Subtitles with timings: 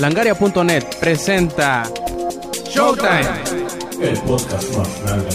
[0.00, 1.82] Langaria.net presenta
[2.70, 3.20] Showtime,
[4.00, 5.28] el podcast más grande.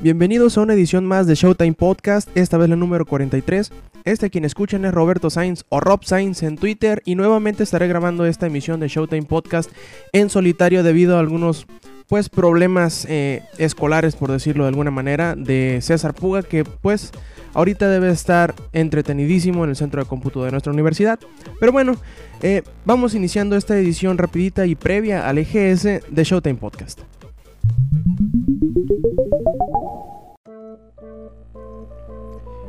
[0.00, 3.70] Bienvenidos a una edición más de Showtime Podcast, esta vez la número 43.
[4.04, 8.26] Este quien escuchan es Roberto Sainz o Rob Sainz en Twitter y nuevamente estaré grabando
[8.26, 9.70] esta emisión de Showtime Podcast
[10.12, 11.68] en solitario debido a algunos
[12.08, 17.12] pues problemas eh, escolares por decirlo de alguna manera de César Puga que pues
[17.54, 21.18] ahorita debe estar entretenidísimo en el centro de cómputo de nuestra universidad.
[21.58, 21.96] Pero bueno,
[22.42, 27.00] eh, vamos iniciando esta edición rapidita y previa al EGS de Showtime Podcast.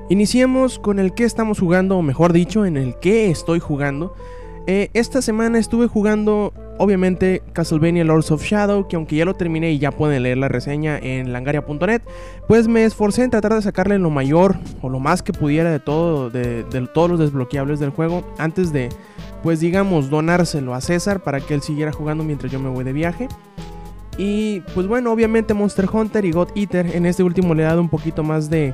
[0.10, 4.16] Iniciemos con el que estamos jugando, o mejor dicho, en el que estoy jugando.
[4.66, 9.72] Eh, esta semana estuve jugando, obviamente, Castlevania Lords of Shadow, que aunque ya lo terminé
[9.72, 12.02] y ya pueden leer la reseña en langaria.net,
[12.48, 15.80] pues me esforcé en tratar de sacarle lo mayor o lo más que pudiera de
[15.80, 16.64] todo, de,
[16.94, 18.90] todos los desbloqueables del juego, antes de,
[19.44, 22.94] pues digamos, donárselo a César para que él siguiera jugando mientras yo me voy de
[22.94, 23.28] viaje.
[24.18, 27.82] Y pues bueno, obviamente Monster Hunter y God Eater en este último le he dado
[27.82, 28.74] un poquito más de,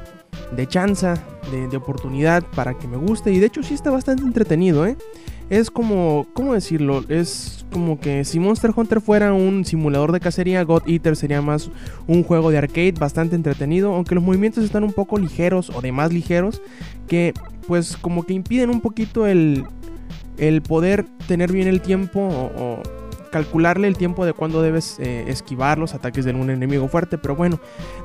[0.56, 1.16] de chanza,
[1.52, 3.34] de, de, oportunidad para que me guste.
[3.34, 4.96] Y de hecho sí está bastante entretenido, ¿eh?
[5.54, 7.06] Es como, ¿cómo decirlo?
[7.10, 11.70] Es como que si Monster Hunter fuera un simulador de cacería, God Eater sería más
[12.08, 13.94] un juego de arcade bastante entretenido.
[13.94, 16.60] Aunque los movimientos están un poco ligeros o de más ligeros.
[17.08, 17.36] Que
[17.68, 19.64] pues como que impiden un poquito el,
[20.40, 23.03] el poder tener bien el tiempo o, o
[23.34, 27.18] calcularle el tiempo de cuando debes eh, esquivar los ataques de un enemigo fuerte.
[27.18, 27.60] Pero bueno,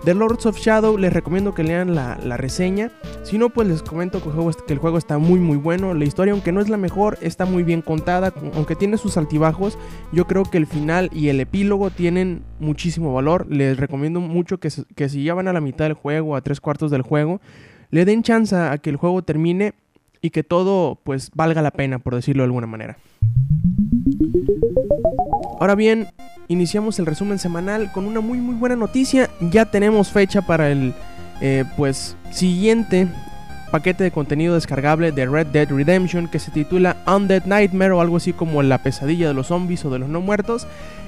[0.06, 2.90] The Lords of Shadow les recomiendo que lean la, reseña.
[3.24, 5.92] Si no, pues les comento que el, juego, está muy muy bueno.
[5.92, 8.32] La historia, aunque no es la mejor, está muy bien contada.
[8.54, 9.76] Aunque tiene sus altibajos,
[10.12, 13.46] yo creo que el final y el epílogo tienen muchísimo valor.
[13.50, 16.58] Les recomiendo mucho que, que si ya van a la mitad del juego, a tres
[16.62, 17.42] cuartos del juego,
[17.90, 19.74] le den chance a que el juego termine
[20.22, 22.96] y que todo pues valga la pena, por decirlo de alguna manera.
[25.60, 26.06] Ahora bien,
[26.46, 29.28] iniciamos el resumen semanal con una muy muy buena noticia.
[29.40, 30.94] Ya tenemos fecha para el
[31.40, 33.08] eh, pues siguiente
[33.72, 38.16] paquete de contenido descargable de Red Dead Redemption que se titula Undead Nightmare o algo
[38.16, 40.66] así como la pesadilla de los zombies o de los no muertos.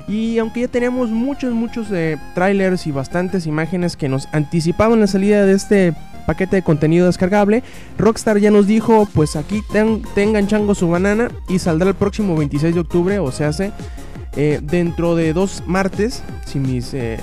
[0.09, 5.07] Y aunque ya tenemos muchos muchos eh, trailers y bastantes imágenes que nos anticipaban la
[5.07, 5.95] salida de este
[6.27, 7.63] paquete de contenido descargable,
[7.99, 12.37] Rockstar ya nos dijo, pues aquí ten, tengan chango su banana y saldrá el próximo
[12.37, 13.73] 26 de octubre, o sea, hace
[14.37, 17.19] eh, dentro de dos martes, si mis, eh,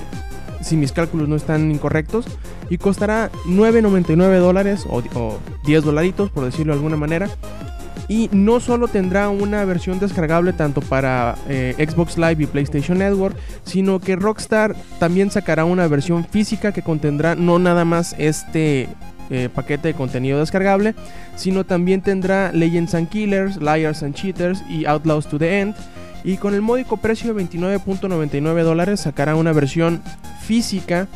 [0.61, 2.25] si mis cálculos no están incorrectos,
[2.69, 7.29] y costará 9.99 dólares o, o 10 dolaritos, por decirlo de alguna manera.
[8.09, 13.35] Y no solo tendrá una versión descargable tanto para eh, Xbox Live y PlayStation Network,
[13.63, 18.89] sino que Rockstar también sacará una versión física que contendrá no nada más este
[19.53, 20.95] paquete de contenido descargable,
[21.35, 25.75] sino también tendrá Legends and Killers, Liars and Cheaters y Outlaws to the End.
[26.23, 30.01] Y con el módico precio de 29.99 dólares sacará una versión
[30.41, 31.07] física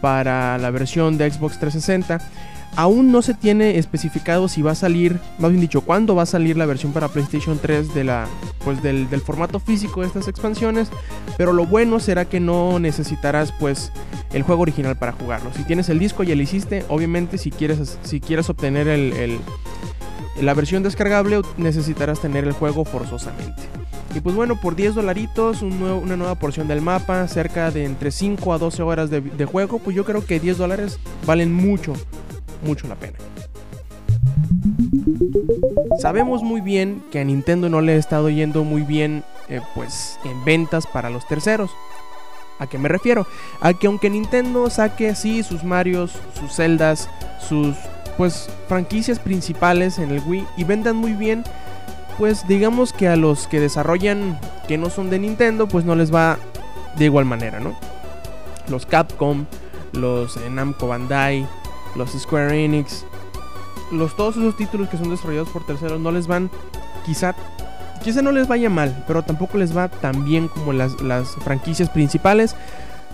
[0.00, 2.20] para la versión de Xbox 360.
[2.74, 6.26] Aún no se tiene especificado si va a salir, más bien dicho, cuándo va a
[6.26, 8.26] salir la versión para PlayStation 3 de la,
[8.64, 10.90] pues del, del, formato físico de estas expansiones.
[11.38, 13.92] Pero lo bueno será que no necesitarás pues
[14.34, 15.50] el juego original para jugarlo.
[15.54, 19.38] Si tienes el disco ya lo hiciste, obviamente si quieres, si quieres obtener el, el,
[20.42, 23.75] la versión descargable necesitarás tener el juego forzosamente.
[24.16, 28.54] Y pues bueno, por 10 dolaritos, una nueva porción del mapa, cerca de entre 5
[28.54, 31.92] a 12 horas de, juego, pues yo creo que 10 dólares valen mucho,
[32.64, 33.18] mucho la pena.
[36.00, 40.18] Sabemos muy bien que a Nintendo no le ha estado yendo muy bien eh, pues
[40.24, 41.70] en ventas para los terceros.
[42.58, 43.26] ¿A qué me refiero?
[43.60, 47.76] A que aunque Nintendo saque así sus Marios, sus Zeldas, sus
[48.16, 51.44] pues franquicias principales en el Wii y vendan muy bien,
[52.18, 54.38] pues digamos que a los que desarrollan
[54.68, 56.38] que no son de Nintendo, pues no les va
[56.96, 57.78] de igual manera, ¿no?
[58.68, 59.46] Los Capcom,
[59.92, 61.46] los eh, Namco Bandai,
[61.94, 63.04] los Square Enix,
[63.92, 66.50] los todos esos títulos que son desarrollados por terceros no les van,
[67.04, 67.34] quizá,
[68.02, 71.90] quizá no les vaya mal, pero tampoco les va tan bien como las, las franquicias
[71.90, 72.56] principales.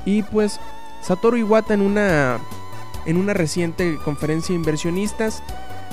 [0.05, 0.59] Y pues
[1.03, 2.41] Satoru Iwata en una
[3.07, 5.43] en una reciente conferencia de inversionistas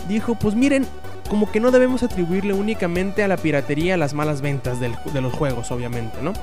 [0.08, 0.86] dijo, pues miren,
[1.30, 5.72] como que no debemos atribuirle únicamente a la piratería las malas ventas de los juegos,
[5.72, 6.34] obviamente, ¿no?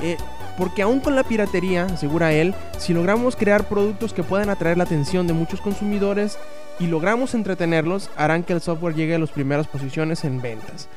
[0.00, 0.16] Eh,
[0.56, 4.84] porque aún con la piratería, asegura él, si logramos crear productos que puedan atraer la
[4.84, 6.38] atención de muchos consumidores
[6.78, 10.88] y logramos entretenerlos, harán que el software llegue a las primeras posiciones en ventas.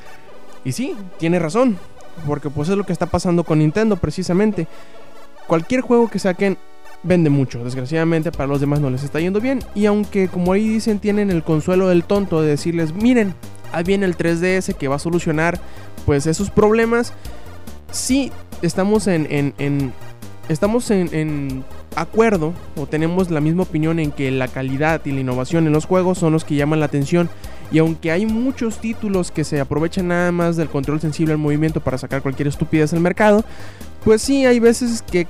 [0.64, 1.78] Y sí, tiene razón,
[2.26, 4.68] porque pues es lo que está pasando con Nintendo precisamente.
[5.46, 6.58] Cualquier juego que saquen
[7.02, 7.64] vende mucho.
[7.64, 9.60] Desgraciadamente para los demás no les está yendo bien.
[9.74, 13.34] Y aunque como ahí dicen tienen el consuelo del tonto de decirles, miren,
[13.72, 15.58] Ahí viene el 3DS que va a solucionar
[16.04, 17.12] pues esos problemas.
[17.90, 19.92] Sí, estamos en, en, en
[20.48, 21.64] estamos en, en,
[21.94, 25.84] acuerdo o tenemos la misma opinión en que la calidad y la innovación en los
[25.84, 27.28] juegos son los que llaman la atención.
[27.70, 31.80] Y aunque hay muchos títulos que se aprovechan nada más del control sensible al movimiento
[31.80, 33.44] para sacar cualquier estupidez al mercado,
[34.04, 35.26] pues sí, hay veces que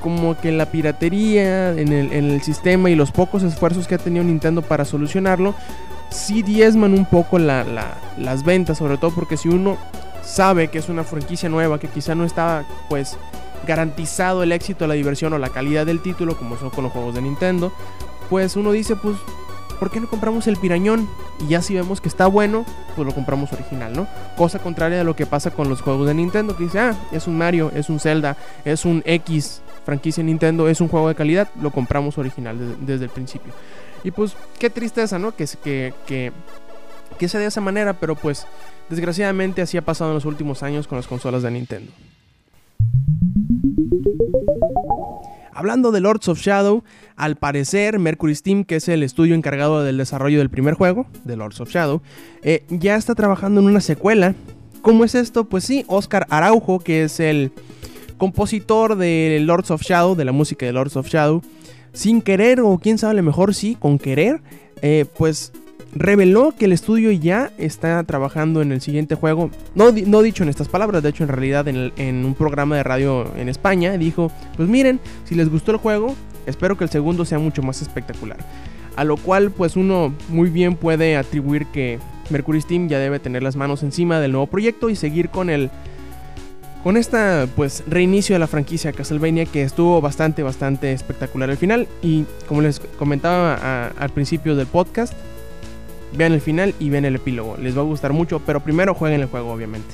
[0.00, 4.62] como que la piratería en el, sistema y los pocos esfuerzos que ha tenido Nintendo
[4.62, 5.54] para solucionarlo,
[6.10, 9.76] sí diezman un poco la, la, las ventas, sobre todo porque si uno
[10.22, 13.16] sabe que es una franquicia nueva, que quizá no está pues
[13.66, 17.14] garantizado el éxito, la diversión o la calidad del título, como son con los juegos
[17.14, 17.72] de Nintendo,
[18.28, 19.16] pues uno dice, pues,
[19.78, 21.08] ¿por qué no compramos el pirañón?
[21.40, 22.64] Y ya si vemos que está bueno,
[22.94, 24.06] pues lo compramos original, ¿no?
[24.36, 27.26] Cosa contraria de lo que pasa con los juegos de Nintendo, que dice, ah, es
[27.26, 31.48] un Mario, es un Zelda, es un X franquicia Nintendo, es un juego de calidad,
[31.62, 33.52] lo compramos original desde, el principio.
[34.02, 35.34] Y pues, qué tristeza, ¿no?
[35.34, 36.32] Que, que, que,
[37.18, 38.48] que sea de esa manera, pero pues,
[38.90, 41.92] desgraciadamente así ha pasado en los últimos años con las consolas de Nintendo.
[45.52, 46.82] Hablando de Lords of Shadow,
[47.14, 51.36] al parecer Mercury Steam, que es el estudio encargado del desarrollo del primer juego, de
[51.36, 52.02] Lords of Shadow,
[52.42, 54.34] eh, ya está trabajando en una secuela.
[54.82, 55.44] ¿Cómo es esto?
[55.44, 57.52] Pues sí, Oscar Araujo, que es el
[58.16, 61.42] compositor de Lords of Shadow, de la música de Lords of Shadow,
[61.92, 64.40] sin querer, o quién sabe, mejor sí, con querer,
[64.82, 65.52] eh, pues
[65.94, 69.50] reveló que el estudio ya está trabajando en el siguiente juego.
[69.74, 72.82] No, no dicho en estas palabras, de hecho en realidad en, en, un programa de
[72.82, 76.14] radio en España dijo, pues miren, si les gustó el juego,
[76.44, 78.38] espero que el segundo sea mucho más espectacular.
[78.96, 81.98] A lo cual pues uno muy bien puede atribuir que
[82.30, 85.70] Mercury Steam ya debe tener las manos encima del nuevo proyecto y seguir con el...
[86.86, 91.88] Con esta pues reinicio de la franquicia Castlevania que estuvo bastante bastante espectacular al final
[92.00, 95.12] y como les comentaba al principio del podcast,
[96.12, 97.56] Vean el final y vean el epílogo.
[97.56, 99.92] Les va a gustar mucho, pero primero jueguen el juego, obviamente.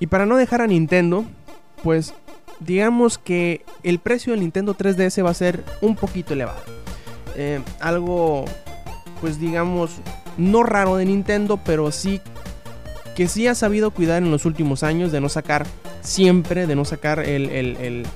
[0.00, 1.24] Y para no dejar a Nintendo,
[1.84, 2.12] pues
[2.58, 6.60] digamos que el precio del Nintendo 3DS va a ser un poquito elevado.
[7.36, 8.46] Eh, algo,
[9.20, 10.00] pues digamos,
[10.38, 12.20] no raro de Nintendo, pero sí
[13.14, 15.66] que sí ha sabido cuidar en los últimos años de no sacar
[16.02, 18.06] siempre, de no sacar el, el, el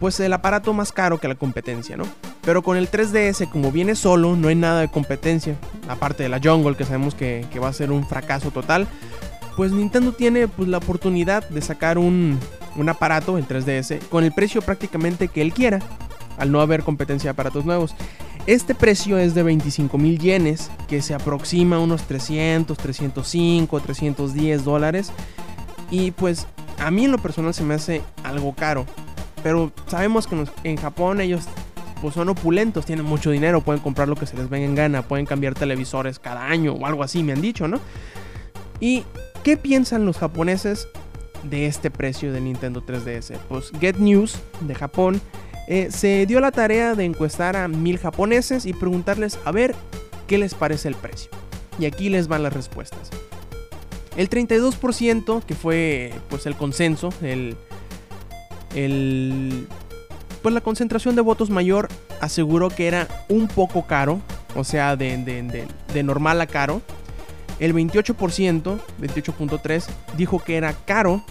[0.00, 2.04] pues el aparato más caro que la competencia, ¿no?
[2.42, 5.56] Pero con el 3DS, como viene solo, no hay nada de competencia.
[5.88, 8.86] Aparte de la Jungle, que sabemos que, que va a ser un fracaso total.
[9.56, 12.38] Pues Nintendo tiene pues, la oportunidad de sacar un,
[12.76, 15.80] un aparato, el 3DS, con el precio prácticamente que él quiera,
[16.38, 17.94] al no haber competencia de aparatos nuevos.
[18.48, 24.64] Este precio es de 25 mil yenes, que se aproxima a unos 300, 305, 310
[24.64, 25.12] dólares.
[25.90, 26.46] Y pues
[26.78, 28.86] a mí en lo personal se me hace algo caro.
[29.42, 31.44] Pero sabemos que en Japón ellos
[32.00, 35.02] pues son opulentos, tienen mucho dinero, pueden comprar lo que se les venga en gana,
[35.02, 37.78] pueden cambiar televisores cada año o algo así, me han dicho, ¿no?
[38.80, 39.04] ¿Y
[39.42, 40.88] qué piensan los japoneses
[41.42, 43.36] de este precio de Nintendo 3DS?
[43.46, 45.20] Pues Get News de Japón
[45.70, 49.74] eh, se dio la tarea de encuestar a mil japoneses y preguntarles a ver
[50.26, 51.30] qué les parece el precio.
[51.78, 53.10] Y aquí les van las respuestas.
[54.16, 57.54] El 32%, que fue pues el consenso, el,
[58.74, 59.68] el
[60.40, 61.88] pues la concentración de votos mayor
[62.22, 64.22] aseguró que era un poco caro,
[64.56, 66.80] o sea, de, de, de, de normal a caro.
[67.60, 69.84] El 28%, 28.3,
[70.16, 71.22] dijo que era caro.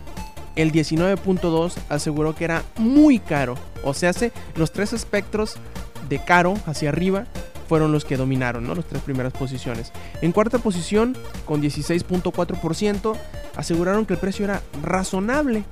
[0.57, 3.55] El 19.2 aseguró que era muy caro.
[3.83, 4.11] O sea,
[4.55, 5.55] los tres espectros
[6.09, 7.25] de caro hacia arriba
[7.69, 8.75] fueron los que dominaron, ¿no?
[8.75, 9.91] Las tres primeras posiciones.
[10.21, 13.15] En cuarta posición, con 16.4%,
[13.55, 15.63] aseguraron que el precio era razonable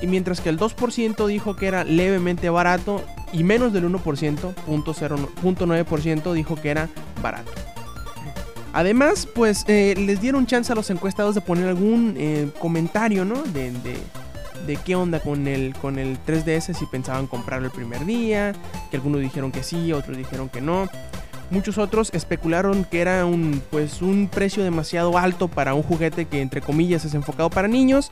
[0.00, 4.02] y mientras que el 2% dijo que era levemente barato y menos del 1%,
[4.66, 6.88] 0.9% dijo que era
[7.22, 7.71] barato.
[8.72, 13.42] Además, pues eh, les dieron chance a los encuestados de poner algún eh, comentario, ¿no?
[13.42, 13.96] De, de,
[14.66, 18.54] de, qué onda con el, con el 3DS, si pensaban comprarlo el primer día,
[18.90, 20.88] que algunos dijeron que sí, otros dijeron que no.
[21.50, 26.40] Muchos otros especularon que era un, pues, un precio demasiado alto para un juguete que
[26.40, 28.10] entre comillas es enfocado para niños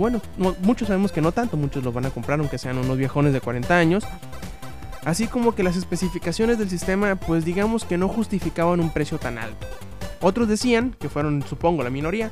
[0.00, 2.98] bueno, no, muchos sabemos que no tanto, muchos lo van a comprar aunque sean unos
[2.98, 4.04] viejones de 40 años.
[5.04, 9.38] Así como que las especificaciones del sistema pues digamos que no justificaban un precio tan
[9.38, 9.66] alto.
[10.20, 12.30] Otros decían, que fueron supongo la minoría,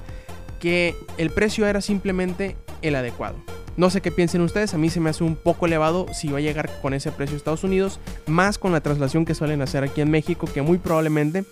[0.61, 3.37] que el precio era simplemente el adecuado.
[3.77, 6.39] No sé qué piensen ustedes, a mí se me hace un poco elevado si va
[6.39, 9.83] a llegar con ese precio a Estados Unidos, más con la traslación que suelen hacer
[9.83, 11.45] aquí en México, que muy probablemente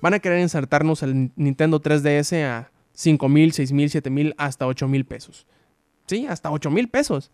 [0.00, 4.66] van a querer insertarnos el Nintendo 3DS a 5 mil, 6 mil, 7 mil, hasta
[4.66, 5.46] 8 mil pesos.
[6.06, 7.30] Sí, hasta 8 mil pesos.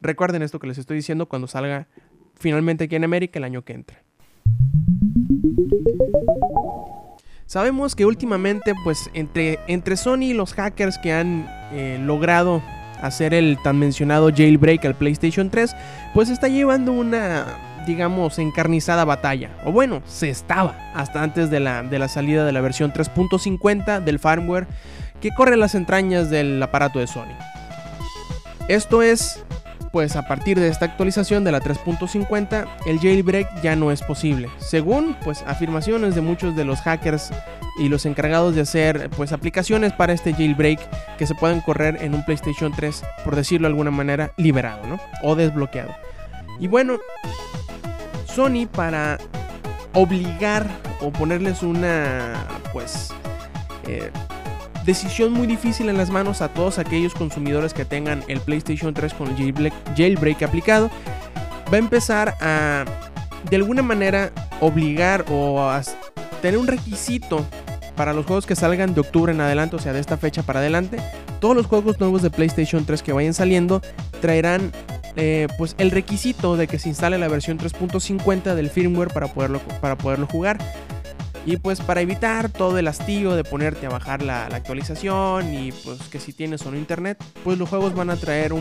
[0.00, 1.88] Recuerden esto que les estoy diciendo cuando salga
[2.34, 4.02] finalmente aquí en América el año que entra.
[7.52, 12.62] Sabemos que últimamente, pues, entre, entre Sony y los hackers que han eh, logrado
[13.02, 15.76] hacer el tan mencionado jailbreak al PlayStation 3,
[16.14, 17.44] pues está llevando una,
[17.86, 19.50] digamos, encarnizada batalla.
[19.66, 24.02] O bueno, se estaba hasta antes de la, de la salida de la versión 3.50
[24.02, 24.66] del firmware
[25.20, 27.36] que corre las entrañas del aparato de Sony.
[28.66, 29.44] Esto es
[29.92, 34.48] pues a partir de esta actualización de la 3.50 el jailbreak ya no es posible,
[34.58, 37.30] según pues afirmaciones de muchos de los hackers
[37.78, 40.80] y los encargados de hacer pues aplicaciones para este jailbreak
[41.16, 44.98] que se pueden correr en un PlayStation 3, por decirlo de alguna manera, liberado, ¿no?
[45.22, 45.94] O desbloqueado.
[46.58, 46.98] Y bueno,
[48.26, 49.18] Sony para
[49.94, 50.66] obligar
[51.00, 53.12] o ponerles una pues
[53.86, 54.10] eh,
[54.84, 59.14] decisión muy difícil en las manos a todos aquellos consumidores que tengan el PlayStation 3
[59.14, 60.90] con el jailbreak, aplicado.
[61.72, 62.84] Va a empezar a,
[63.48, 65.82] de alguna manera, obligar o a
[66.40, 67.44] tener un requisito
[67.96, 70.60] para los juegos que salgan de octubre en adelante, o sea, de esta fecha para
[70.60, 70.98] adelante.
[71.40, 73.82] Todos los juegos nuevos de PlayStation 3 que vayan saliendo
[74.20, 74.72] traerán
[75.16, 79.60] eh, pues el requisito de que se instale la versión 3.50 del firmware para poderlo,
[79.80, 80.58] para poderlo jugar.
[81.44, 86.00] Y pues para evitar todo el hastío de ponerte a bajar la, actualización y pues
[86.08, 88.52] que si tienes o no internet, pues los juegos van a traer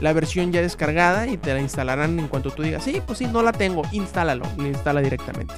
[0.00, 3.26] la versión ya descargada y te la instalarán en cuanto tú digas, sí, pues sí,
[3.26, 5.54] no la tengo, instálalo, instala directamente.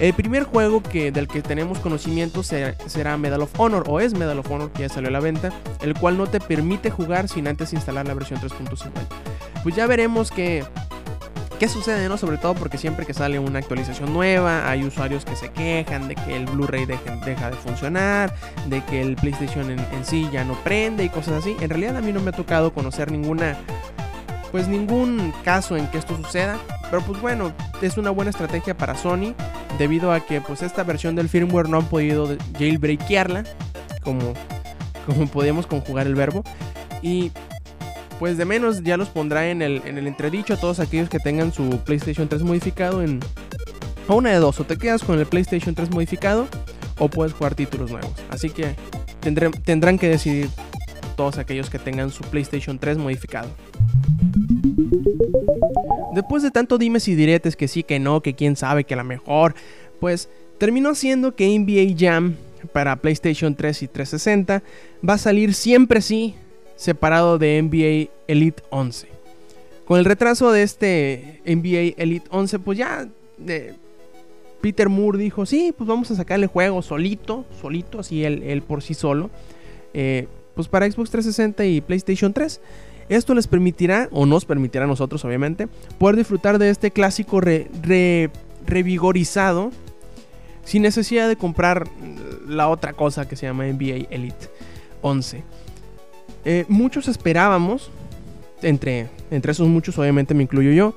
[0.00, 4.12] El primer juego que, del que tenemos conocimiento será, será, Medal of Honor, o es
[4.12, 5.50] Medal of Honor que ya salió a la venta,
[5.82, 8.90] el cual no te permite jugar sin antes instalar la versión 3.50.
[9.62, 10.64] Pues ya veremos que
[11.64, 12.18] ¿Qué sucede, no?
[12.18, 16.14] Sobre todo porque siempre que sale una actualización nueva, hay usuarios que se quejan de
[16.14, 18.34] que el Blu-ray deja, de funcionar,
[18.66, 21.56] de que el PlayStation en, sí ya no prende y cosas así.
[21.62, 23.56] En realidad a mí no me ha tocado conocer ninguna,
[24.52, 26.58] pues ningún caso en que esto suceda.
[26.90, 29.32] Pero pues bueno, es una buena estrategia para Sony,
[29.78, 32.28] debido a que pues esta versión del firmware no han podido
[32.58, 33.44] jailbreakearla,
[34.02, 34.34] como,
[35.06, 36.44] como podíamos conjugar el verbo.
[37.00, 37.32] Y
[38.18, 41.18] pues de menos ya los pondrá en el, en el entredicho a todos aquellos que
[41.18, 43.20] tengan su PlayStation 3 modificado en...
[44.06, 46.46] A una de dos, o te quedas con el PlayStation 3 modificado
[46.98, 48.12] o puedes jugar títulos nuevos.
[48.28, 48.76] Así que
[49.64, 50.48] tendrán que decidir
[51.16, 53.48] todos aquellos que tengan su PlayStation 3 modificado.
[56.14, 59.04] Después de tanto dimes y diretes que sí, que no, que quién sabe, que la
[59.04, 59.54] mejor,
[60.00, 60.28] pues
[60.58, 62.36] terminó siendo que NBA Jam
[62.72, 64.62] para PlayStation 3 y 360
[65.08, 66.34] va a salir siempre sí
[66.76, 69.08] separado de NBA Elite 11.
[69.84, 73.08] Con el retraso de este NBA Elite 11, pues ya
[73.46, 73.74] eh,
[74.60, 78.94] Peter Moore dijo, sí, pues vamos a sacarle juego solito, solito, así él, por sí
[78.94, 79.30] solo,
[79.92, 82.60] eh, pues para Xbox 360 y PlayStation 3.
[83.10, 87.42] Esto les permitirá, o nos permitirá a nosotros obviamente, poder disfrutar de este clásico
[88.66, 89.70] revigorizado
[90.64, 91.86] sin necesidad de comprar
[92.48, 94.48] la otra cosa que se llama NBA Elite
[95.02, 95.42] 11.
[96.44, 97.90] Eh, muchos esperábamos,
[98.62, 100.94] entre, entre esos muchos obviamente me incluyo yo,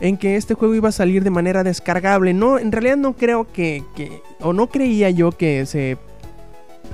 [0.00, 2.32] en que este juego iba a salir de manera descargable.
[2.34, 3.82] No, en realidad no creo que,
[4.40, 5.98] o no creía yo que se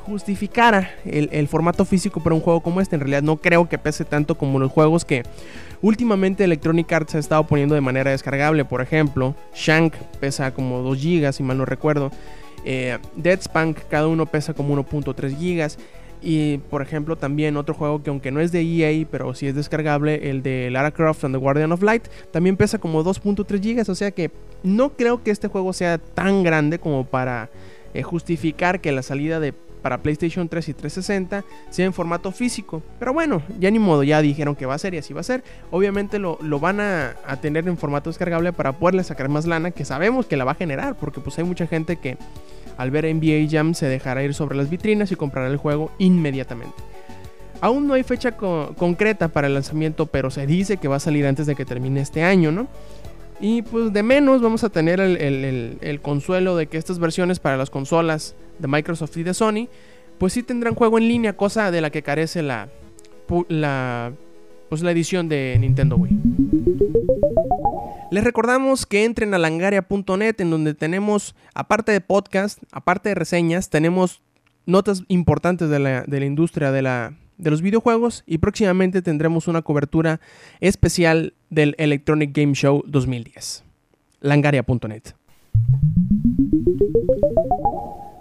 [0.06, 2.96] justificara el, formato físico para un juego como este.
[2.96, 5.22] En realidad no creo que pese tanto como los juegos que
[5.82, 8.64] últimamente Electronic Arts ha estado poniendo de manera descargable.
[8.64, 12.10] Por ejemplo, Shank pesa como 2 GB, si mal no recuerdo.
[12.64, 15.76] Eh, Dead Spunk cada uno pesa como 1.3 GB.
[16.26, 19.54] Y por ejemplo también otro juego que aunque no es de EA, pero sí es
[19.54, 23.90] descargable, el de Lara Croft and the Guardian of Light, también pesa como 2.3 GB,
[23.90, 24.30] o sea que
[24.62, 27.50] no creo que este juego sea tan grande como para
[27.92, 29.52] eh, justificar que la salida de
[29.82, 32.82] para PlayStation 3 y 360 sea en formato físico.
[32.98, 35.24] Pero bueno, ya ni modo, ya dijeron que va a ser y así va a
[35.24, 35.44] ser.
[35.70, 39.84] Obviamente lo, van a, a, tener en formato descargable para poderle sacar más lana, que
[39.84, 42.16] sabemos que la va a generar, porque pues hay mucha gente que
[42.76, 46.76] al ver NBA Jam se dejará ir sobre las vitrinas y comprará el juego inmediatamente.
[47.60, 51.26] Aún no hay fecha concreta para el lanzamiento, pero se dice que va a salir
[51.26, 52.68] antes de que termine este año, ¿no?
[53.40, 57.70] Y pues de menos vamos a tener el, consuelo de que estas versiones para las
[57.70, 59.68] consolas de Microsoft y de Sony,
[60.18, 62.68] pues sí tendrán juego en línea, cosa de la que carece la,
[63.26, 64.12] pues la
[64.90, 66.43] edición de Nintendo Wii.
[68.14, 73.70] Les recordamos que entren a langaria.net en donde tenemos, aparte de podcast, aparte de reseñas,
[73.70, 74.22] tenemos
[74.66, 80.20] notas importantes de la, industria de, los videojuegos y próximamente tendremos una cobertura
[80.60, 83.64] especial del Electronic Game Show 2010.
[84.20, 85.02] Langaria.net.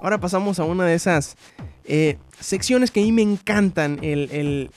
[0.01, 1.37] Ahora pasamos a una de esas
[1.85, 4.71] eh, secciones que a mí me encantan, el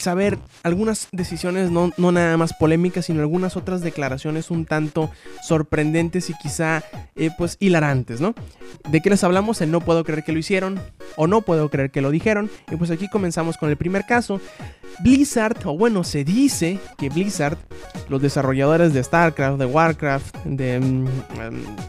[0.00, 5.10] saber algunas decisiones no, no, nada más polémicas, sino algunas otras declaraciones un tanto
[5.42, 6.82] sorprendentes y quizá
[7.14, 8.34] eh, pues hilarantes, ¿no?
[8.88, 9.60] ¿De qué les hablamos?
[9.60, 10.80] El no puedo creer que lo hicieron
[11.16, 12.50] o no puedo creer que lo dijeron.
[12.70, 14.40] Y pues aquí comenzamos con el primer caso.
[15.00, 17.58] Blizzard, o bueno, se dice que Blizzard,
[18.08, 20.78] los desarrolladores de StarCraft, de Warcraft, de...
[20.78, 21.06] Um,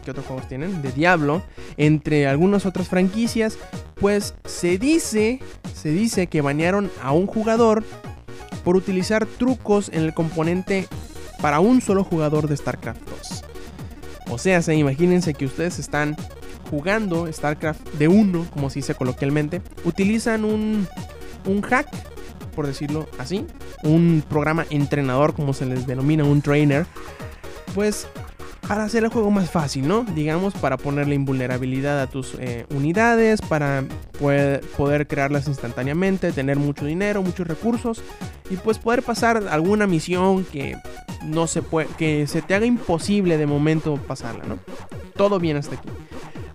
[0.04, 0.82] ¿Qué otros juegos tienen?
[0.82, 1.42] De Diablo,
[1.76, 3.58] entre algunas otras franquicias,
[3.94, 5.40] pues se dice,
[5.74, 7.82] se dice que banearon a un jugador
[8.64, 10.86] por utilizar trucos en el componente
[11.40, 13.44] para un solo jugador de StarCraft 2.
[14.30, 16.16] O sea, se imagínense que ustedes están
[16.70, 20.86] jugando StarCraft de uno, como se dice coloquialmente, utilizan un,
[21.46, 21.88] un hack
[22.58, 23.46] por decirlo así,
[23.84, 26.86] un programa entrenador, como se les denomina, un trainer,
[27.72, 28.08] pues
[28.66, 30.02] para hacer el juego más fácil, ¿no?
[30.02, 33.84] Digamos, para ponerle invulnerabilidad a tus eh, unidades, para
[34.18, 38.02] poder, poder, crearlas instantáneamente, tener mucho dinero, muchos recursos
[38.50, 40.76] y pues poder pasar alguna misión que
[41.26, 44.58] no se puede, que se te haga imposible de momento pasarla, ¿no?
[45.14, 45.88] Todo bien hasta aquí.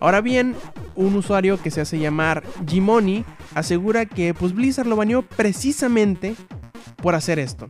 [0.02, 0.54] Ahora bien,
[0.96, 6.36] un usuario que se hace llamar Gmoney asegura que pues Blizzard lo baneó precisamente
[6.98, 7.68] por hacer esto.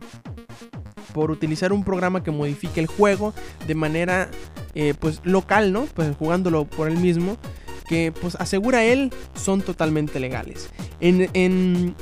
[1.12, 3.34] Por utilizar un programa que modifique el juego
[3.66, 4.28] de manera
[4.74, 5.86] eh, pues local, ¿no?
[5.94, 7.36] Pues jugándolo por él mismo.
[7.86, 10.70] Que pues asegura él son totalmente legales.
[11.00, 11.94] En,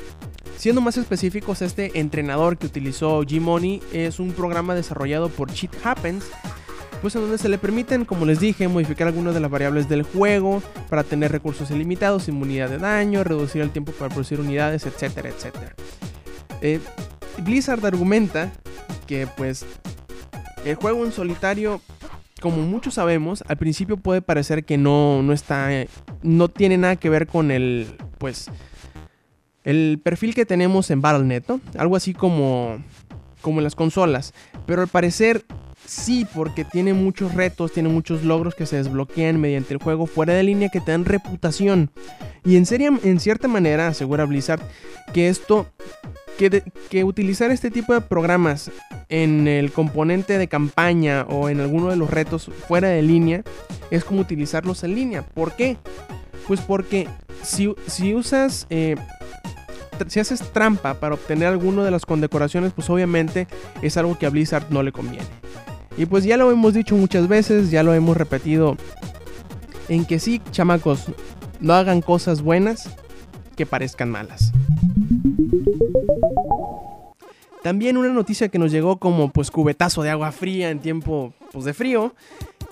[0.57, 6.25] Siendo más específicos, este entrenador que utilizó Gmoney es un programa desarrollado por Cheat Happens,
[7.03, 10.03] pues en donde se le permiten, como les dije, modificar algunas de las variables del
[10.03, 15.27] juego para tener recursos ilimitados, inmunidad de daño, reducir el tiempo para producir unidades, etcétera,
[15.27, 15.75] etcétera.
[16.61, 16.79] Eh,
[17.39, 18.53] Blizzard argumenta
[19.05, 19.65] que pues
[20.63, 21.81] el juego en solitario,
[22.39, 25.71] como muchos sabemos, al principio puede parecer que no, no está,
[26.21, 28.49] no tiene nada que ver con el, pues,
[29.65, 31.59] el perfil que tenemos en Battle.net, ¿no?
[31.77, 32.81] Algo así como,
[33.41, 34.33] como en las consolas.
[34.65, 35.43] Pero al parecer
[35.85, 40.33] Sí, porque tiene muchos retos, tiene muchos logros que se desbloquean mediante el juego fuera
[40.33, 41.91] de línea que te dan reputación.
[42.45, 44.61] Y en, serio, en cierta manera asegura Blizzard
[45.13, 45.67] que esto,
[46.37, 48.71] que, utilizar este tipo de programas
[49.09, 53.43] en el componente de campaña o en alguno de los retos fuera de línea
[53.91, 55.21] es como utilizarlos en línea.
[55.23, 55.77] ¿Por qué?
[56.47, 57.07] Pues porque
[57.43, 58.67] si, si usas...
[58.69, 58.95] Eh,
[60.07, 63.47] si haces trampa para obtener alguno de las condecoraciones, pues obviamente
[63.83, 65.27] es algo que a Blizzard no le conviene.
[65.97, 68.77] Y pues ya lo hemos dicho muchas veces, ya lo hemos repetido,
[69.89, 71.05] en que sí, chamacos,
[71.59, 72.89] no hagan cosas buenas
[73.55, 74.51] que parezcan malas.
[77.61, 81.63] También una noticia que nos llegó como pues cubetazo de agua fría en tiempo pues,
[81.63, 82.13] de frío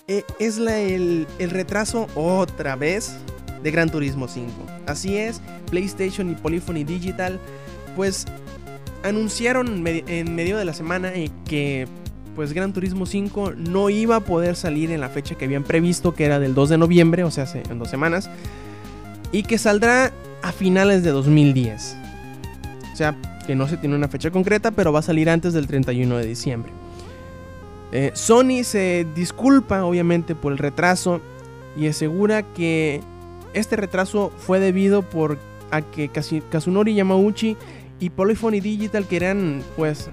[0.09, 3.15] eh, es la, el, el retraso otra vez
[3.63, 4.51] de Gran Turismo 5.
[4.87, 7.39] Así es, PlayStation y Polyphony Digital
[7.95, 8.25] pues
[9.03, 11.13] anunciaron en medio de la semana
[11.45, 11.87] que
[12.35, 16.13] pues Gran Turismo 5 no iba a poder salir en la fecha que habían previsto,
[16.13, 18.29] que era del 2 de noviembre, o sea, en dos semanas,
[19.31, 21.97] y que saldrá a finales de 2010.
[22.93, 23.15] O sea,
[23.45, 26.25] que no se tiene una fecha concreta, pero va a salir antes del 31 de
[26.25, 26.71] diciembre.
[27.91, 31.21] Eh, Sony se disculpa, obviamente, por el retraso
[31.77, 33.01] y asegura que
[33.53, 35.37] este retraso fue debido por
[35.71, 37.55] a que Kazunori Yamauchi
[37.99, 40.09] y Polyphony Digital querían, pues,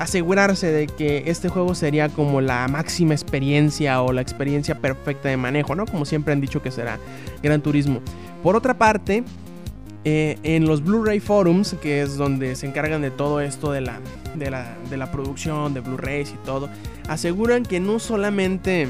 [0.00, 5.36] asegurarse de que este juego sería como la máxima experiencia o la experiencia perfecta de
[5.36, 5.84] manejo, ¿no?
[5.84, 6.98] Como siempre han dicho que será
[7.42, 8.00] Gran Turismo.
[8.42, 9.24] Por otra parte,
[10.06, 14.00] eh, en los Blu-ray Forums, que es donde se encargan de todo esto de la,
[14.36, 16.70] de la, de la producción, de Blu-rays y todo,
[17.06, 18.88] aseguran que no solamente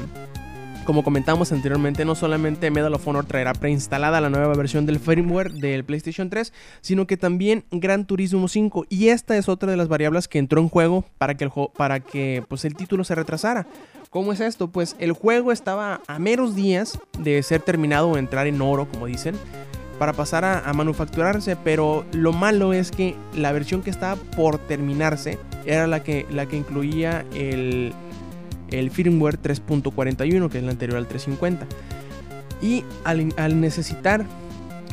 [0.85, 5.53] como comentamos anteriormente, no solamente Medal of Honor traerá preinstalada la nueva versión del firmware
[5.53, 8.85] del PlayStation 3, sino que también Gran Turismo 5.
[8.89, 11.99] Y esta es otra de las variables que entró en juego para que el, para
[11.99, 13.67] que, pues, el título se retrasara.
[14.09, 14.69] ¿Cómo es esto?
[14.69, 19.05] Pues el juego estaba a meros días de ser terminado o entrar en oro, como
[19.05, 19.35] dicen,
[19.99, 24.57] para pasar a, a, manufacturarse, pero lo malo es que la versión que estaba por
[24.57, 27.93] terminarse era la que, la que incluía el,
[28.71, 31.65] el firmware 3.41, que es el anterior al 350.
[32.61, 34.25] Y al, necesitar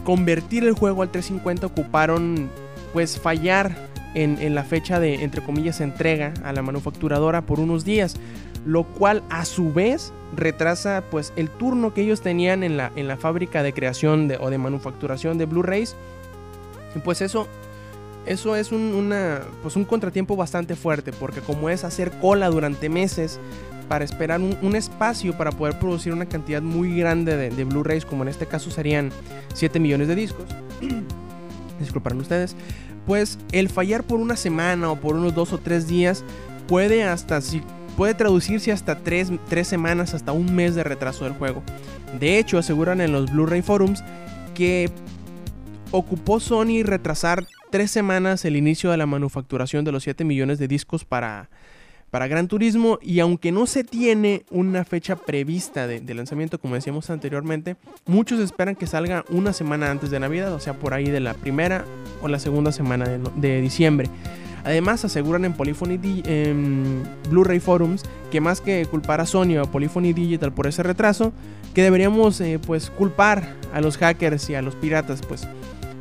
[0.05, 2.49] convertir el juego al 350 ocuparon
[2.93, 3.77] pues fallar
[4.15, 8.17] en, la fecha de entre comillas entrega a la manufacturadora por unos días
[8.65, 13.07] lo cual a su vez retrasa pues el turno que ellos tenían en la, en
[13.07, 15.95] la fábrica de creación o de manufacturación de Blu-rays
[17.05, 17.47] pues eso
[18.27, 19.15] eso es un,
[19.63, 23.41] pues un contratiempo bastante fuerte porque como es hacer cola durante meses
[23.89, 28.29] para esperar un, espacio para poder producir una cantidad muy grande de, Blu-rays, como en
[28.29, 29.11] este caso serían
[29.55, 30.45] 7 millones de discos,
[31.81, 32.55] disculparán ustedes,
[33.07, 36.23] pues el fallar por una semana o por unos dos o tres días
[36.67, 37.63] puede hasta si
[37.97, 41.63] puede traducirse hasta tres, tres semanas, hasta un mes de retraso del juego.
[42.21, 44.05] De hecho, aseguran en los Blu-ray Forums
[44.55, 44.91] que
[45.91, 50.69] ocupó Sony retrasar tres semanas el inicio de la manufacturación de los 7 millones de
[50.69, 51.49] discos para,
[52.11, 57.11] para Gran Turismo y aunque no se tiene una fecha prevista de, lanzamiento como decíamos
[57.11, 57.77] anteriormente,
[58.07, 61.35] muchos esperan que salga una semana antes de Navidad, o sea por ahí de la
[61.35, 61.85] primera
[62.23, 64.09] o la segunda semana de, diciembre.
[64.65, 69.71] Además aseguran en Polyphony en Blu-ray Forums que más que culpar a Sony o a
[69.71, 71.33] Polyphony Digital por ese retraso,
[71.75, 75.47] que deberíamos eh, pues culpar a los hackers y a los piratas pues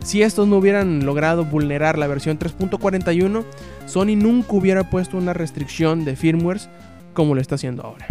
[0.04, 3.44] si estos no hubieran logrado vulnerar la versión 3.41,
[3.86, 6.70] Sony nunca hubiera puesto una restricción de firmwares
[7.14, 8.08] como lo está haciendo ahora.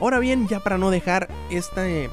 [0.00, 2.10] Ahora bien, ya para no dejar este,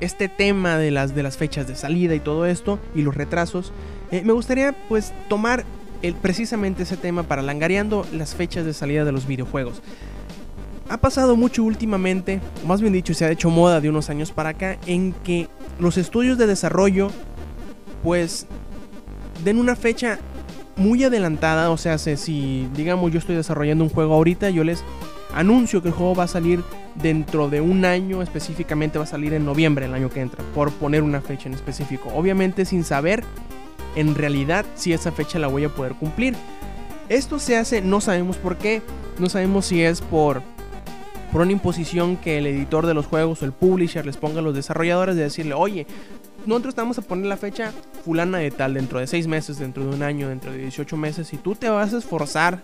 [0.00, 3.72] este tema de las, de las fechas de salida y todo esto y los retrasos,
[4.10, 5.64] eh, me gustaría pues tomar
[6.02, 9.82] el, precisamente ese tema para langareando las fechas de salida de los videojuegos.
[10.88, 14.32] Ha pasado mucho últimamente, o más bien dicho, se ha hecho moda de unos años
[14.32, 17.10] para acá, en que los estudios de desarrollo,
[18.02, 18.46] pues,
[19.44, 20.18] den una fecha
[20.76, 21.70] muy adelantada.
[21.70, 24.82] O sea, si digamos yo estoy desarrollando un juego ahorita, yo les
[25.34, 26.62] anuncio que el juego va a salir
[26.94, 30.70] dentro de un año, específicamente va a salir en noviembre el año que entra, por
[30.72, 32.10] poner una fecha en específico.
[32.14, 33.24] Obviamente sin saber
[33.96, 36.34] en realidad si esa fecha la voy a poder cumplir.
[37.08, 38.80] Esto se hace, no sabemos por qué,
[39.18, 40.42] no sabemos si es por
[41.34, 44.42] por una imposición que el editor de los juegos o el publisher les ponga a
[44.42, 45.84] los desarrolladores de decirle, oye,
[46.46, 47.72] nosotros estamos a poner la fecha
[48.04, 51.32] fulana de tal dentro de 6 meses, dentro de un año, dentro de 18 meses,
[51.32, 52.62] y tú te vas a esforzar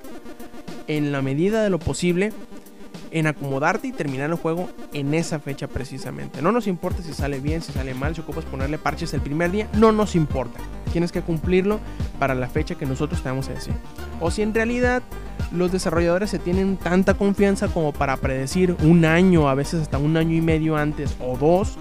[0.87, 2.33] en la medida de lo posible
[3.11, 6.40] en acomodarte y terminar el juego en esa fecha precisamente.
[6.40, 9.50] No nos importa si sale bien, si sale mal, si ocupas ponerle parches el primer
[9.50, 10.61] día, no nos importa.
[10.92, 11.80] Tienes que cumplirlo
[12.20, 13.74] para la fecha que nosotros te vamos a decir.
[14.20, 15.02] O si en realidad
[15.52, 20.16] los desarrolladores se tienen tanta confianza como para predecir un año, a veces hasta un
[20.16, 21.78] año y medio antes o dos,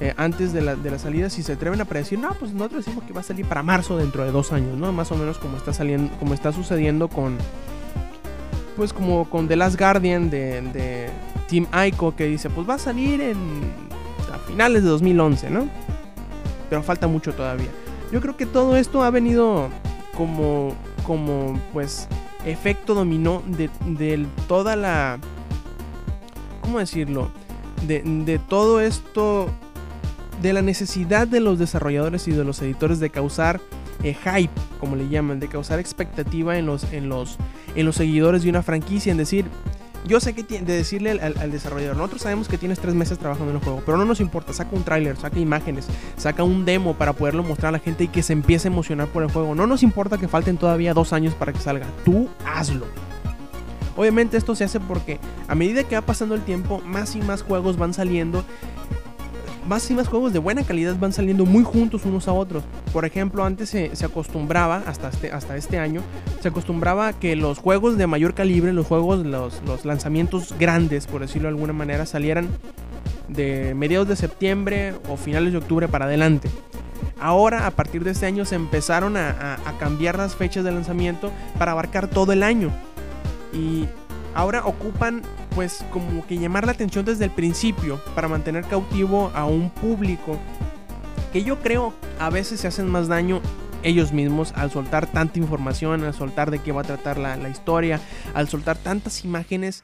[0.00, 2.84] eh, antes de la, de la, salida, si se atreven a predecir, no, pues nosotros
[2.84, 4.92] decimos que va a salir para marzo dentro de dos años, ¿no?
[4.92, 7.36] Más o menos como está saliendo, como está sucediendo con,
[8.76, 11.10] pues como con The Last Guardian de, de
[11.48, 13.36] Team Ico, que dice, pues va a salir en
[14.32, 15.68] a finales de 2011, ¿no?
[16.70, 17.68] Pero falta mucho todavía.
[18.12, 19.68] Yo creo que todo esto ha venido
[20.16, 22.08] como, como, pues,
[22.44, 25.18] efecto dominó de, toda la...
[26.60, 27.30] ¿Cómo decirlo?
[27.86, 29.48] De, todo esto,
[30.42, 33.60] de la necesidad de los desarrolladores y de los editores de causar
[34.02, 37.36] eh, hype, como le llaman, de causar expectativa en los, en, los,
[37.74, 39.46] en los seguidores de una franquicia, en decir,
[40.06, 43.56] yo sé que de decirle al, desarrollador, nosotros sabemos que tienes tres meses trabajando en
[43.56, 47.12] el juego, pero no nos importa, saca un tráiler, saca imágenes, saca un demo para
[47.12, 49.54] poderlo mostrar a la gente y que se empiece a emocionar por el juego.
[49.54, 52.86] No nos importa que falten todavía dos años para que salga, tú hazlo.
[53.96, 57.42] Obviamente esto se hace porque a medida que va pasando el tiempo, más y más
[57.42, 58.44] juegos van saliendo
[59.68, 62.64] más y más juegos de buena calidad van saliendo muy juntos unos a otros.
[62.92, 66.00] Por ejemplo, antes se, acostumbraba, hasta este, hasta este año,
[66.40, 71.20] se acostumbraba que los juegos de mayor calibre, los juegos, los, los lanzamientos grandes, por
[71.20, 72.48] decirlo de alguna manera, salieran
[73.28, 76.48] de mediados de septiembre o finales de octubre para adelante.
[77.20, 81.72] Ahora, a partir de este año, se empezaron a cambiar las fechas de lanzamiento para
[81.72, 82.70] abarcar todo el año.
[83.52, 83.86] Y
[84.34, 85.22] ahora ocupan
[85.58, 90.38] pues como que llamar la atención desde el principio para mantener cautivo a un público
[91.32, 93.40] que yo creo a veces se hacen más daño
[93.82, 97.98] ellos mismos al soltar tanta información, al soltar de qué va a tratar la, historia,
[98.34, 99.82] al soltar tantas imágenes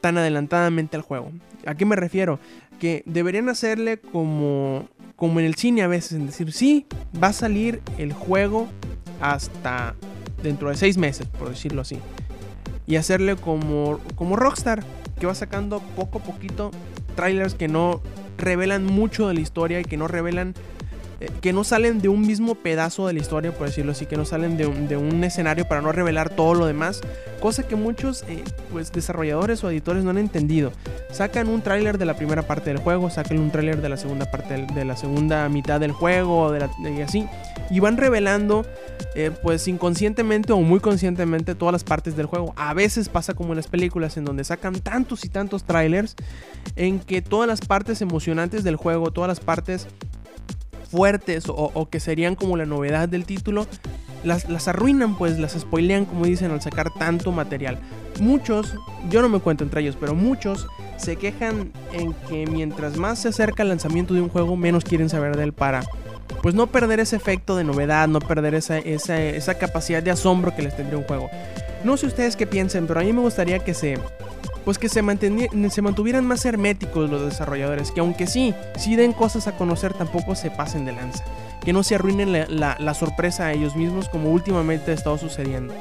[0.00, 1.32] tan adelantadamente al juego.
[1.66, 2.38] ¿A qué me refiero?
[2.78, 6.86] Que deberían hacerle como, como en el cine a veces, en decir, sí,
[7.20, 8.68] va a salir el juego
[9.20, 9.96] hasta
[10.44, 11.98] dentro de seis meses, por decirlo así
[12.90, 14.82] y hacerle como, como Rockstar,
[15.20, 16.72] que va sacando poco a poquito
[17.14, 18.00] trailers que no
[18.36, 20.54] revelan mucho de la historia y que no revelan
[21.40, 24.24] que no salen de un mismo pedazo de la historia, por decirlo así, que no
[24.24, 27.02] salen de un, escenario para no revelar todo lo demás,
[27.40, 30.72] cosa que muchos eh, pues, desarrolladores o editores no han entendido.
[31.10, 34.30] Sacan un tráiler de la primera parte del juego, sacan un tráiler de la segunda
[34.30, 37.26] parte de la segunda mitad del juego, de y así,
[37.70, 38.64] y van revelando
[39.14, 42.54] eh, pues inconscientemente o muy conscientemente todas las partes del juego.
[42.56, 46.16] A veces pasa como en las películas en donde sacan tantos y tantos trailers
[46.76, 49.86] en que todas las partes emocionantes del juego, todas las partes
[50.90, 53.66] fuertes o, que serían como la novedad del título,
[54.24, 57.78] las, arruinan, pues las spoilean, como dicen, al sacar tanto material.
[58.20, 58.74] muchos,
[59.08, 63.28] yo no me cuento entre ellos, pero muchos se quejan en que mientras más se
[63.28, 65.84] acerca el lanzamiento de un juego, menos quieren saber de él para
[66.42, 70.54] pues no perder ese efecto de novedad, no perder esa, esa, esa capacidad de asombro
[70.54, 71.30] que les tendría un juego.
[71.84, 73.98] No sé ustedes qué piensen, pero a mí me gustaría que se
[74.64, 75.02] pues que se,
[75.70, 80.34] se mantuvieran más herméticos los desarrolladores, que aunque sí, sí den cosas a conocer, tampoco
[80.34, 81.24] se pasen de lanza,
[81.64, 85.74] que no se arruinen la, la sorpresa a ellos mismos como últimamente ha estado sucediendo.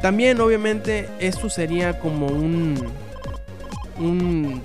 [0.00, 2.90] También obviamente esto sería como un,
[3.98, 4.62] un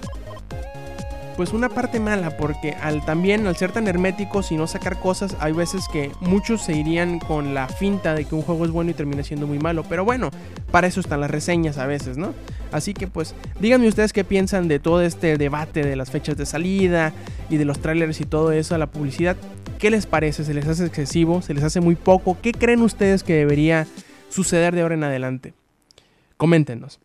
[1.36, 5.36] pues una parte mala porque al también al ser tan herméticos y no sacar cosas
[5.40, 8.92] hay veces que muchos se irían con la finta de que un juego es bueno
[8.92, 9.84] y termina siendo muy malo.
[9.88, 10.32] Pero bueno
[10.72, 12.34] para eso están las reseñas a veces no
[12.72, 16.46] así que pues díganme ustedes qué piensan de todo este debate de las fechas de
[16.46, 17.14] salida
[17.50, 19.36] y de los trailers y todo eso la publicidad.
[19.80, 23.24] Qué les parece se les hace excesivo se les hace muy poco qué creen ustedes
[23.24, 23.88] que debería
[24.30, 25.54] suceder de ahora en adelante
[26.38, 27.00] coméntenos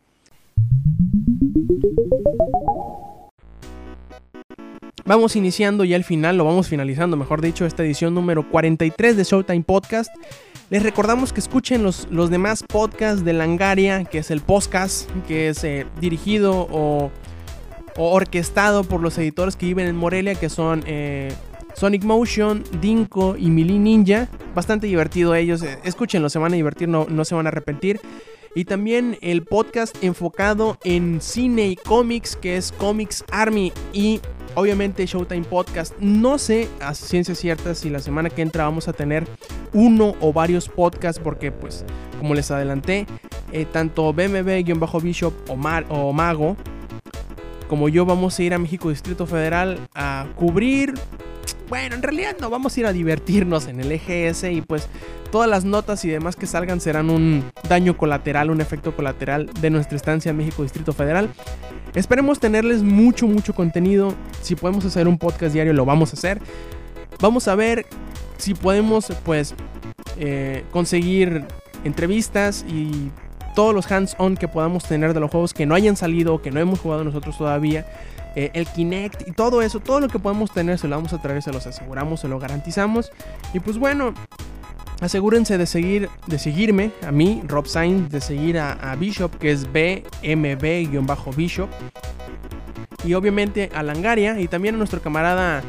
[5.10, 9.24] Vamos iniciando ya el final, lo vamos finalizando, mejor dicho, esta edición número 43 de
[9.24, 10.08] Showtime Podcast.
[10.70, 15.48] Les recordamos que escuchen los, los demás podcasts de Langaria, que es el podcast, que
[15.48, 17.10] es eh, dirigido o,
[17.96, 21.32] orquestado por los editores que viven en Morelia, que son eh,
[21.74, 24.28] Sonic Motion, Dinko y Mili Ninja.
[24.54, 28.00] Bastante divertido ellos, eh, escúchenlo, se van a divertir, no, no se van a arrepentir.
[28.54, 33.72] Y también el podcast enfocado en cine y cómics, que es Comics Army.
[33.92, 34.20] Y
[34.54, 35.96] obviamente Showtime Podcast.
[35.98, 39.26] No sé a ciencia cierta si la semana que entra vamos a tener
[39.72, 41.84] uno o varios podcasts porque pues
[42.18, 43.06] como les adelanté,
[43.52, 46.56] eh, tanto BMB-Bishop o, o Mago
[47.70, 50.92] como yo vamos a ir a México Distrito Federal a cubrir
[51.70, 54.88] bueno, en realidad no, vamos a ir a divertirnos en el EGS y pues
[55.30, 59.70] todas las notas y demás que salgan serán un daño colateral, un efecto colateral de
[59.70, 61.30] nuestra estancia en México Distrito Federal.
[61.94, 64.14] Esperemos tenerles mucho, mucho contenido.
[64.42, 66.40] Si podemos hacer un podcast diario, lo vamos a hacer.
[67.20, 67.86] Vamos a ver
[68.36, 69.54] si podemos, pues,
[70.18, 71.44] eh, conseguir
[71.84, 73.12] entrevistas y
[73.54, 76.58] todos los hands-on que podamos tener de los juegos que no hayan salido, que no
[76.58, 77.86] hemos jugado nosotros todavía.
[78.36, 81.20] Eh, el Kinect y todo eso, todo lo que podemos tener se lo vamos a
[81.20, 83.10] traer, se los aseguramos, se lo garantizamos.
[83.52, 84.14] Y pues bueno,
[85.00, 89.66] asegúrense de seguir, de seguirme a mí, Rob Sainz, de seguir a, Bishop, que es
[89.72, 91.68] BMB-Bishop.
[93.04, 95.62] Y obviamente a Langaria y también a nuestro camarada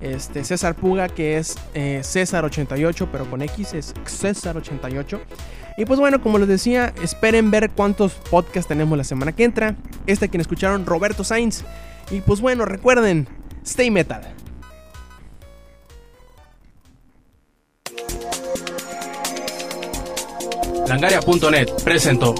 [0.00, 5.20] este, César Puga, que es eh, César88, pero con X es César88.
[5.76, 9.76] Y pues bueno, como les decía, esperen ver cuántos podcasts tenemos la semana que entra.
[10.06, 11.64] Este quien escucharon, Roberto Sainz.
[12.10, 13.28] Y pues bueno, recuerden,
[13.64, 14.22] stay metal.
[20.88, 22.34] Langaria.net presentó.